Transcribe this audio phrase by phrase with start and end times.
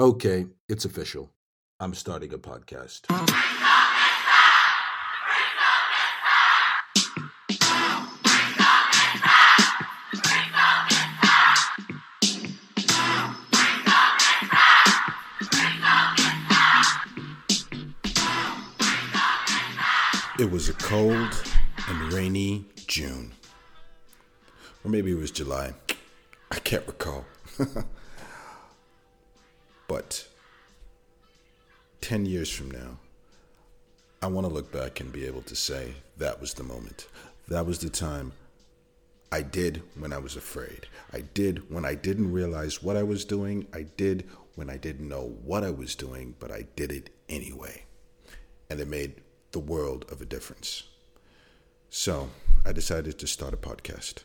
[0.00, 1.30] Okay, it's official.
[1.78, 3.02] I'm starting a podcast.
[20.38, 21.44] It was a cold
[21.86, 23.32] and rainy June.
[24.82, 25.74] Or maybe it was July.
[26.50, 27.24] I can't recall.
[29.92, 30.26] but
[32.00, 32.96] 10 years from now,
[34.22, 37.08] I want to look back and be able to say that was the moment.
[37.48, 38.32] That was the time
[39.30, 40.86] I did when I was afraid.
[41.12, 43.66] I did when I didn't realize what I was doing.
[43.74, 47.84] I did when I didn't know what I was doing, but I did it anyway.
[48.70, 50.84] And it made the world of a difference.
[51.90, 52.30] So
[52.64, 54.24] I decided to start a podcast,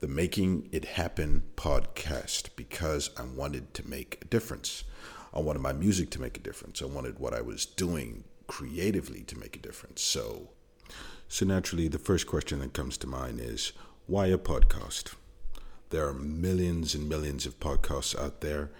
[0.00, 4.84] the Making It Happen podcast, because I wanted to make a difference.
[5.32, 6.82] I wanted my music to make a difference.
[6.82, 10.02] I wanted what I was doing creatively to make a difference.
[10.02, 10.50] So,
[11.28, 13.72] so naturally, the first question that comes to mind is
[14.06, 15.14] why a podcast?
[15.90, 18.70] There are millions and millions of podcasts out there.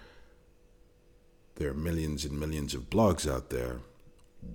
[1.55, 3.79] There are millions and millions of blogs out there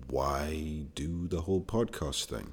[0.08, 2.52] why do the whole podcast thing?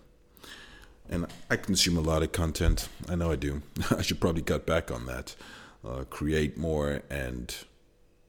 [1.10, 2.88] And I consume a lot of content.
[3.10, 3.62] I know I do.
[3.92, 5.36] I should probably cut back on that.
[5.86, 7.56] Uh, create more and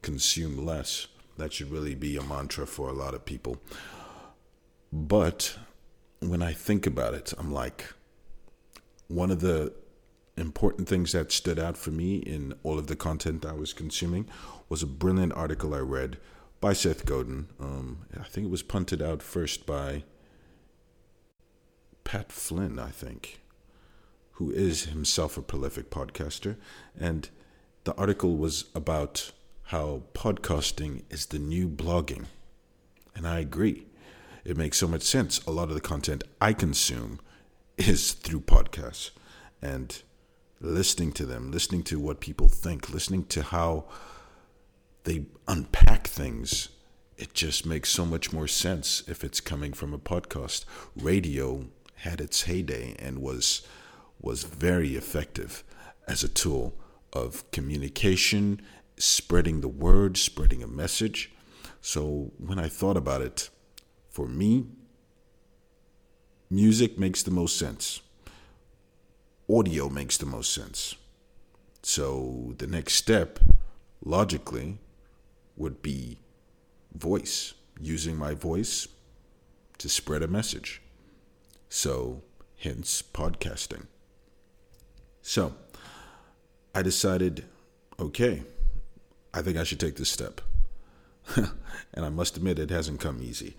[0.03, 1.07] consume less.
[1.39, 3.59] That should really be a mantra for a lot of people.
[4.93, 5.57] But
[6.21, 7.93] when I think about it, I'm like,
[9.09, 9.73] one of the
[10.37, 14.29] important things that stood out for me in all of the content I was consuming
[14.69, 16.19] was a brilliant article I read
[16.61, 17.49] by Seth Godin.
[17.61, 20.05] Um, I think it was punted out first by
[22.05, 23.41] Pat Flynn, I think,
[24.33, 26.57] who is himself a prolific podcaster.
[26.99, 27.29] And
[27.85, 29.33] the article was about
[29.65, 32.27] how podcasting is the new blogging.
[33.15, 33.87] And I agree.
[34.45, 35.45] It makes so much sense.
[35.47, 37.21] A lot of the content I consume
[37.79, 39.11] is through podcasts
[39.63, 40.03] and
[40.61, 43.85] listening to them, listening to what people think, listening to how
[45.05, 46.69] they unpack things.
[47.17, 50.65] It just makes so much more sense if it's coming from a podcast.
[50.97, 51.67] Radio
[52.05, 53.63] had its heyday and was
[54.21, 55.65] was very effective
[56.07, 56.75] as a tool
[57.13, 58.61] of communication,
[58.97, 61.33] spreading the word, spreading a message.
[61.81, 63.51] So when I thought about it,
[64.11, 64.67] for me,
[66.49, 68.01] music makes the most sense.
[69.49, 70.95] Audio makes the most sense.
[71.83, 73.39] So the next step,
[74.03, 74.79] logically,
[75.57, 76.19] would be
[76.95, 78.89] voice, using my voice
[79.79, 80.81] to spread a message.
[81.77, 82.23] So,
[82.57, 83.89] hence podcasting.
[85.23, 85.57] So,
[86.73, 87.47] I decided,
[87.99, 88.45] okay,
[89.35, 90.41] I think I should take this step.
[91.37, 91.51] and
[91.97, 93.57] I must admit, it hasn't come easy.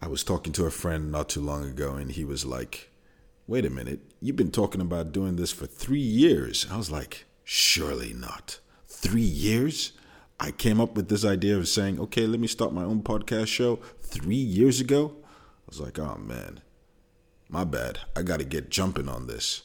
[0.00, 2.88] I was talking to a friend not too long ago, and he was like,
[3.48, 6.68] wait a minute, you've been talking about doing this for three years.
[6.70, 8.60] I was like, surely not.
[8.86, 9.90] Three years?
[10.38, 13.48] I came up with this idea of saying, okay, let me start my own podcast
[13.48, 15.16] show three years ago.
[15.26, 16.60] I was like, oh man,
[17.50, 17.98] my bad.
[18.16, 19.62] I got to get jumping on this.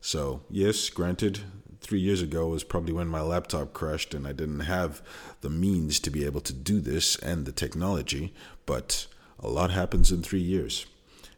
[0.00, 1.40] So, yes, granted,
[1.80, 5.02] three years ago was probably when my laptop crashed and I didn't have
[5.42, 8.32] the means to be able to do this and the technology,
[8.66, 9.06] but
[9.38, 10.86] a lot happens in three years.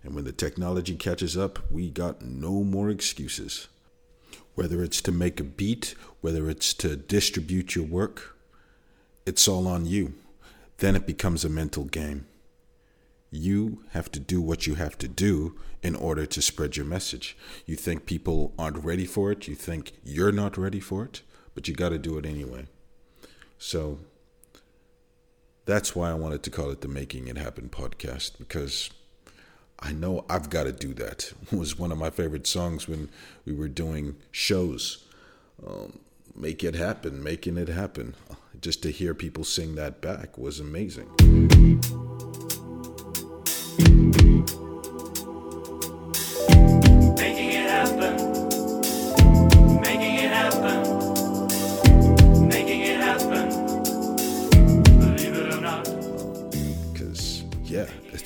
[0.03, 3.69] And when the technology catches up, we got no more excuses.
[4.55, 8.37] Whether it's to make a beat, whether it's to distribute your work,
[9.27, 10.15] it's all on you.
[10.79, 12.27] Then it becomes a mental game.
[13.35, 17.37] You have to do what you have to do in order to spread your message.
[17.67, 21.23] You think people aren't ready for it, you think you're not ready for it,
[21.53, 22.67] but you got to do it anyway.
[23.59, 23.99] So
[25.65, 28.91] that's why I wanted to call it the Making It Happen podcast because
[29.81, 31.33] I know I've got to do that.
[31.51, 33.11] It was one of my favorite songs when
[33.45, 35.05] we were doing shows.
[35.67, 35.99] Um,
[36.37, 38.15] make it happen, making it happen
[38.61, 41.11] just to hear people sing that back was amazing.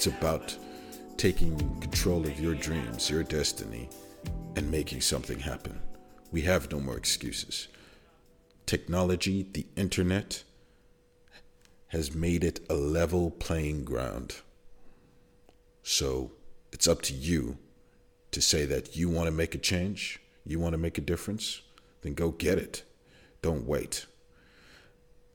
[0.08, 0.56] About
[1.16, 3.88] taking control of your dreams, your destiny,
[4.56, 5.78] and making something happen.
[6.32, 7.68] We have no more excuses
[8.66, 10.44] technology, the internet,
[11.86, 14.36] has made it a level playing ground.
[15.82, 16.32] So
[16.70, 17.56] it's up to you
[18.30, 21.62] to say that you want to make a change, you want to make a difference,
[22.02, 22.82] then go get it.
[23.40, 24.04] Don't wait.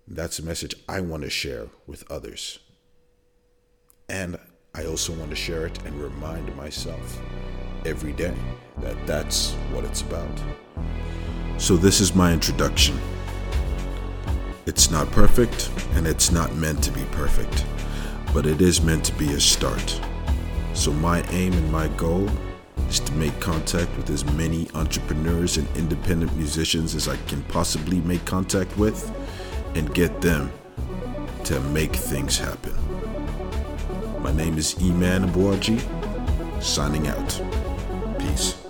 [0.08, 2.60] That's a message I want to share with others.
[4.08, 4.38] And
[4.76, 7.22] I also want to share it and remind myself
[7.86, 8.34] every day
[8.80, 10.42] that that's what it's about.
[11.60, 13.00] So, this is my introduction.
[14.66, 17.68] It's not perfect and it's not meant to be perfect,
[18.34, 20.02] but it is meant to be a start.
[20.74, 22.28] So, my aim and my goal
[22.90, 28.02] is to make contact with as many entrepreneurs and independent musicians as I can possibly
[28.02, 29.12] make contact with
[29.76, 30.52] and get them
[31.44, 32.74] to make things happen.
[34.24, 35.82] My name is Eman Abuaji,
[36.64, 37.42] signing out.
[38.18, 38.63] Peace.